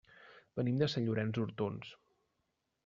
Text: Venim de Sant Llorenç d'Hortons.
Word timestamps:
Venim 0.59 0.79
de 0.83 0.89
Sant 0.93 1.05
Llorenç 1.09 1.39
d'Hortons. 1.39 1.95